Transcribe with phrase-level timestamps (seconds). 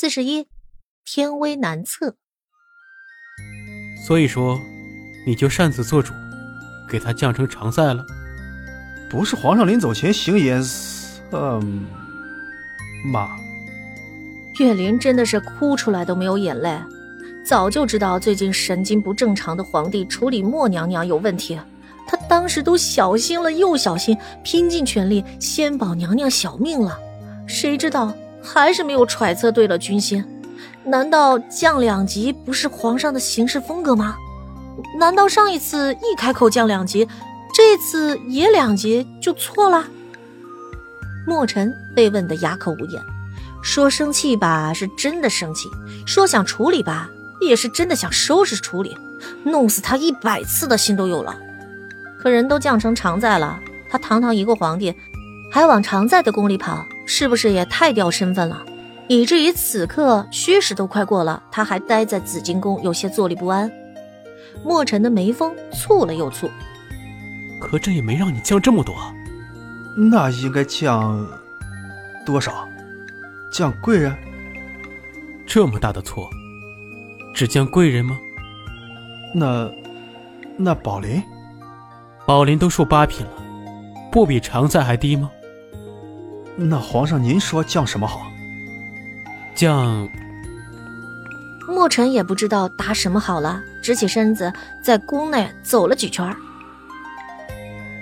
[0.00, 0.46] 四十一，
[1.04, 2.14] 天威难测。
[4.06, 4.56] 所以说，
[5.26, 6.12] 你就擅自做主，
[6.88, 8.06] 给他降成常在了。
[9.10, 10.62] 不是皇上临走前行言，
[11.32, 11.84] 嗯，
[13.12, 13.28] 妈。
[14.60, 16.78] 岳林真的是哭出来都没有眼泪，
[17.44, 21.58] 早就知道最近神经不正常的皇帝处理莫娘娘有问题，
[22.06, 26.96] 他当时都小心了又小心，拼尽全力先保娘娘小命了，
[27.48, 28.14] 谁知道
[28.52, 30.24] 还是没有揣测对了军心。
[30.84, 34.16] 难道降两级不是皇上的行事风格吗？
[34.98, 37.06] 难道上一次一开口降两级？
[37.54, 39.84] 这次也两级就错了。
[41.26, 43.02] 墨尘被问得哑口无言，
[43.62, 45.68] 说生气吧是真的生气，
[46.06, 47.10] 说想处理吧
[47.40, 48.96] 也是真的想收拾处理，
[49.44, 51.36] 弄死他一百次的心都有了。
[52.18, 53.58] 可人都降成常在了，
[53.90, 54.94] 他堂堂一个皇帝，
[55.52, 58.62] 还往常在的宫里跑，是不是也太掉身份了？
[59.08, 63.72] 以至于此刻虚实都快过了，他还待在紫金宫，有些坐立不安。
[64.62, 66.50] 墨尘的眉峰蹙了又蹙。
[67.58, 68.94] 可这也没让你降这么多，
[70.10, 71.26] 那应该降
[72.26, 72.68] 多少？
[73.50, 74.14] 降贵人？
[75.46, 76.28] 这么大的错，
[77.34, 78.18] 只降贵人吗？
[79.34, 79.70] 那
[80.58, 81.22] 那宝林？
[82.26, 83.32] 宝林都受八品了，
[84.12, 85.30] 不比常在还低吗？
[86.60, 88.32] 那皇上您说降什么好？
[89.54, 90.08] 降……
[91.68, 96.34] 墨尘也不知道答什么好了，直起身子在宫内走了几圈。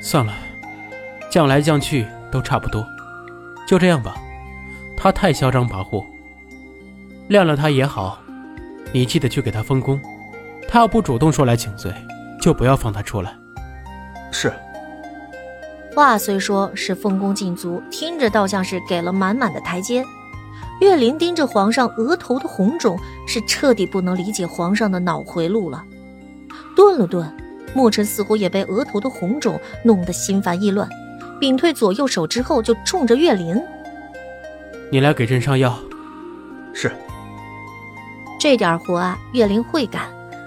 [0.00, 0.32] 算了，
[1.28, 2.86] 降来降去都差不多，
[3.66, 4.14] 就这样吧。
[4.96, 6.04] 他太嚣张跋扈，
[7.26, 8.20] 晾了他也好。
[8.92, 10.00] 你记得去给他封功，
[10.68, 11.92] 他要不主动说来请罪，
[12.40, 13.34] 就不要放他出来。
[14.30, 14.52] 是。
[15.94, 20.04] 话虽说是封功尽足，听着倒像是给了满满的台阶。
[20.80, 25.84] 岳林盯着皇上额头的红肿，是彻底不能理解皇上的脑回路了。
[26.76, 27.32] 顿了顿。
[27.76, 30.88] 墨尘似乎也被额头的红肿弄得心烦意乱，
[31.40, 33.60] 屏退左右手之后，就冲着岳林
[34.92, 35.76] ：“你来给朕上药。
[36.72, 36.92] ”“是。”
[38.38, 40.02] 这点活啊，岳林会干。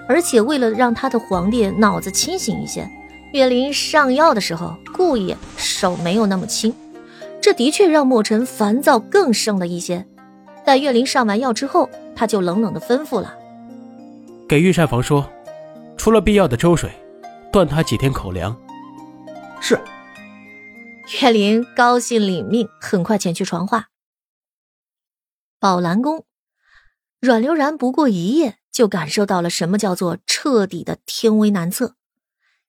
[0.08, 2.88] 而且为了让他的皇帝脑子清醒一些，
[3.32, 6.74] 岳林上药的时候故意手没有那么轻，
[7.42, 10.06] 这的确让墨尘烦躁更盛了一些。
[10.64, 13.34] 待岳林上完药之后，他就冷冷的吩咐了
[14.48, 15.30] ：“给御膳房说，
[15.96, 16.90] 除了必要的粥水。”
[17.50, 18.54] 断他几天口粮。
[19.58, 19.80] 是。
[21.22, 23.86] 岳林高兴领命，很快前去传话。
[25.58, 26.26] 宝兰宫，
[27.20, 31.94] 阮流然不过一夜就感受到了什么叫做彻底的天威难测。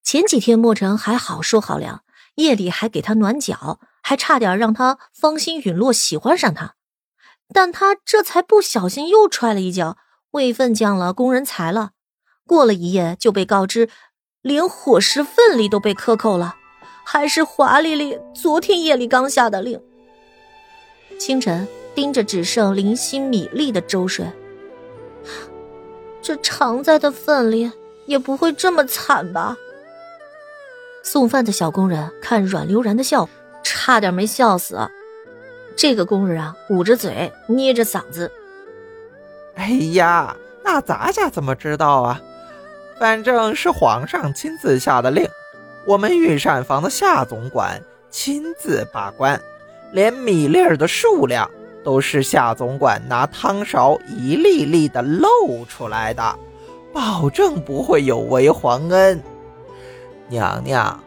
[0.02, 2.02] 前几天墨尘还好说好凉，
[2.36, 6.74] 夜里还给他暖脚，还差点让他芳心陨落，喜欢上他。
[7.52, 9.96] 但他这才不小心又踹了一脚，
[10.32, 11.90] 位分降了，工人裁了。
[12.46, 13.88] 过了一夜就被告知。
[14.42, 16.56] 连伙食份里都被克扣了，
[17.04, 19.78] 还是华丽丽昨天夜里刚下的令。
[21.18, 24.26] 清晨盯着只剩零星米粒的粥水，
[26.22, 27.70] 这常在的份里
[28.06, 29.58] 也不会这么惨吧？
[31.12, 33.28] 送饭的小工人看阮流然的笑，
[33.64, 34.88] 差点没笑死。
[35.74, 38.30] 这个工人啊，捂着嘴，捏着嗓子
[39.56, 42.20] ：“哎呀，那咱家怎么知道啊？”
[43.00, 45.28] 反正是皇上亲自下的令，
[45.84, 49.42] 我们御膳房的夏总管亲自把关，
[49.90, 51.50] 连米粒儿的数量
[51.82, 56.38] 都是夏总管拿汤勺一粒粒的漏出来的，
[56.92, 59.20] 保证不会有违皇恩。
[60.30, 60.98] 娘娘，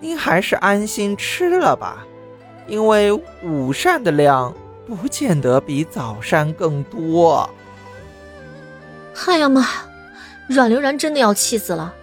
[0.00, 2.04] 您还是安心吃了吧，
[2.66, 3.12] 因为
[3.42, 4.52] 午膳的量
[4.86, 7.48] 不见得比早膳更多。
[9.26, 9.64] 哎呀妈！
[10.48, 11.94] 阮流然真的要气死了，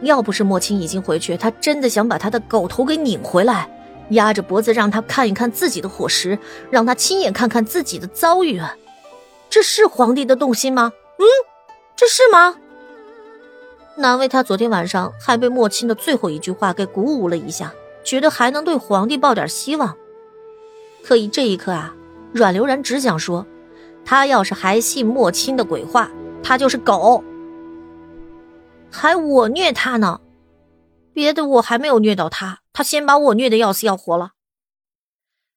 [0.00, 3.68] 要不是莫青已经回去，他真的想把他的狗头给拧回来，
[4.08, 6.36] 压着脖子让他看一看自己的伙食，
[6.70, 8.60] 让他亲眼看看自己的遭遇。
[9.48, 10.92] 这是皇帝的动心吗？
[11.18, 11.24] 嗯，
[11.94, 12.56] 这是吗？
[13.96, 17.72] 难为他昨天晚上还被莫青的最后一句话给鼓舞了一下，
[18.04, 19.96] 觉得还能对皇帝抱点希望。
[21.02, 21.94] 可以这一刻啊，
[22.32, 23.46] 阮流然只想说，
[24.04, 26.10] 他要是还信莫青的鬼话，
[26.42, 27.24] 他就是狗。
[28.90, 30.20] 还我虐他呢，
[31.12, 34.32] 别的我还没有虐到他，他先把我虐得要死要活了。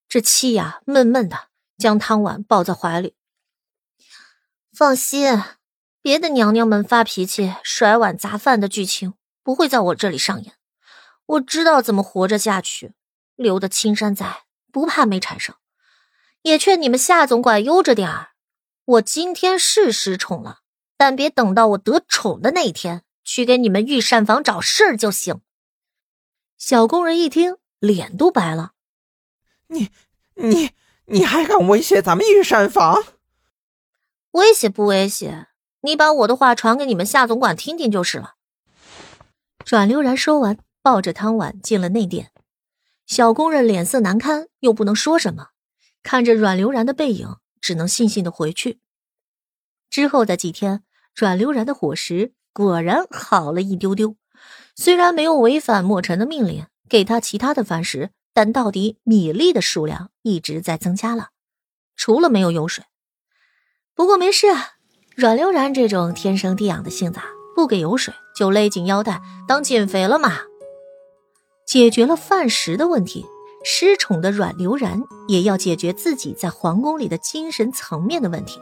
[0.07, 1.37] 这气呀，闷闷的，
[1.77, 3.15] 将汤碗抱在怀里。
[4.73, 5.41] 放心，
[6.01, 10.53] 别的娘娘们发脾气、甩碗砸饭的剧情不会在我这里上演。
[11.25, 12.93] 我知道怎么活着下去，
[13.35, 15.59] 留得青山在，不怕没柴烧。
[16.43, 18.29] 也劝你们夏总管悠着点儿，
[18.85, 20.59] 我今天是失宠了，
[20.97, 25.41] 但别等到我得宠的那一天去给你们御膳房找事儿就行。
[26.57, 28.71] 小工人一听，脸都白了。
[29.67, 29.91] 你、
[30.35, 30.71] 你、
[31.05, 33.03] 你还敢威胁咱们御膳房？
[34.31, 35.48] 威胁不威胁？
[35.81, 38.35] 你把我的话传给你们夏总管听听就是了。
[39.65, 42.31] 阮流然说完，抱着汤碗进了内殿。
[43.05, 45.49] 小工人脸色难堪，又不能说什么，
[46.03, 47.37] 看着阮流然的背影。
[47.61, 48.79] 只能悻悻的回去。
[49.89, 50.81] 之后的几天，
[51.13, 54.15] 阮流然的伙食果然好了一丢丢。
[54.77, 61.31] 虽然没有违反墨尘的命令，给他其他的饭食，但到底米粒的数量一直在增加了。
[61.97, 62.85] 除了没有油水，
[63.93, 64.47] 不过没事。
[65.19, 67.19] 阮流然这种天生地养的性子，
[67.53, 70.31] 不给油水就勒紧腰带当减肥了嘛。
[71.65, 73.25] 解决了饭食的问题。
[73.61, 78.61] 失宠的阮流然也要解决自己在皇宫里的精神层面的问题。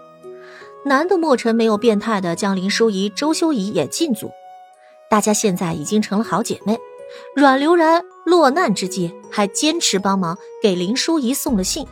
[0.84, 4.32] 难得墨尘没有变态的将林淑仪、周修仪也禁足，
[5.12, 6.80] 大家现在已经成了好姐妹。
[7.36, 11.86] 阮流然落难之际还坚持帮忙给林淑仪送了信，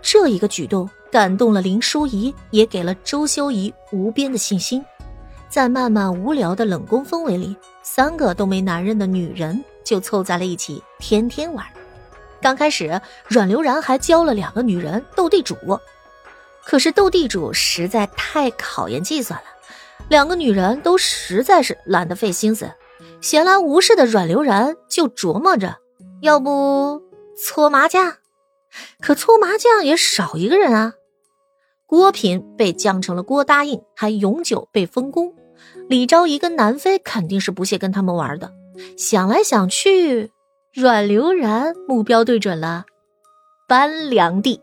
[0.00, 4.84] 这一个举动感动了林淑仪，也给了周修仪无边的信心。
[5.48, 11.64] 在漫漫无聊的冷宫氛围里，三个都没男人的女人就凑在了一起，天天玩。
[12.40, 15.56] 刚开始，阮流然还教了两个女人斗地主，
[16.64, 19.46] 可是斗地主实在太考验计算了，
[20.08, 22.70] 两个女人都实在是懒得费心思。
[23.20, 25.78] 闲来无事的阮流然就琢磨着，
[26.20, 27.02] 要不
[27.36, 28.14] 搓麻将？
[29.00, 30.94] 可搓麻将也少一个人啊。
[31.86, 35.34] 郭品被降成了郭答应，还永久被封宫。
[35.88, 38.52] 李昭仪跟南妃肯定是不屑跟他们玩的。
[38.96, 40.30] 想来想去。
[40.74, 42.84] 阮流然目标对准了
[43.66, 44.60] 班良娣，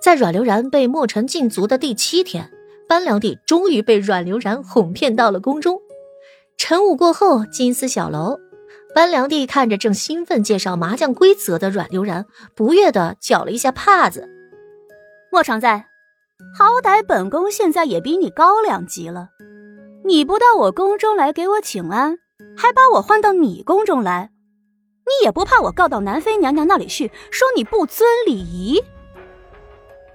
[0.00, 2.52] 在阮流然被墨尘禁足的第七天，
[2.86, 5.80] 班良娣终于被阮流然哄骗到了宫中。
[6.56, 8.38] 晨舞过后，金丝小楼，
[8.94, 14.28] 班良娣看着正兴奋介绍麻将规则的阮流然，不悦的搅了一下帕子。
[15.30, 15.86] 莫常在，
[16.58, 19.28] 好歹本宫现在也比你高两级了，
[20.04, 22.18] 你不到我宫中来给我请安，
[22.56, 24.30] 还把我换到你宫中来。
[25.04, 28.82] 你也不怕我告到南妃娘娘那里去，说你不尊礼仪？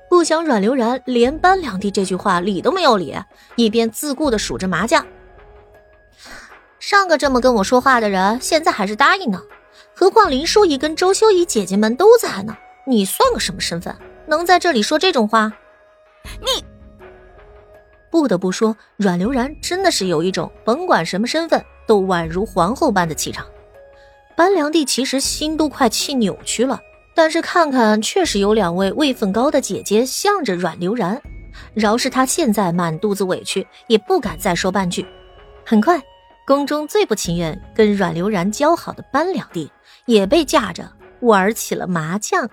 [0.09, 3.15] 不想阮流然连班良娣这句话理都没有理，
[3.55, 5.05] 一边自顾的数着麻将。
[6.85, 9.41] 上个这么跟我说话的人，现在还是答应呢。
[9.95, 13.95] 何况林淑仪跟周修仪姐姐们都在呢，你算个什么身份，
[14.27, 15.49] 能在这里说这种话？
[16.41, 16.61] 你
[18.11, 23.47] 不得不说，阮流然真的是有一种甭管什么身份都宛如皇后般的气场。
[24.35, 26.81] 班良娣其实心都快气扭曲了，
[27.15, 31.21] 但是看看确实有两位位分高的姐姐向着阮流然，
[31.73, 35.05] 饶是他现在满肚子委屈，也不敢再说半句。
[35.65, 35.97] 很快，
[36.45, 39.69] 宫中最不情愿跟阮流然交好的班良娣
[40.05, 40.91] 也被架着
[41.21, 42.49] 玩起了麻将。